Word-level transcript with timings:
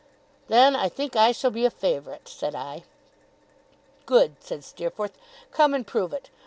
'Then 0.47 0.75
I 0.75 0.89
think 0.89 1.15
I 1.15 1.31
shall 1.31 1.51
be 1.51 1.63
a 1.63 1.69
favourite,' 1.69 2.27
said 2.27 2.55
I. 2.55 2.85
'Good!' 4.07 4.35
said 4.43 4.63
Steerforth. 4.63 5.15
'Come 5.51 5.75
and 5.75 5.85
prove 5.85 6.11
it. 6.11 6.31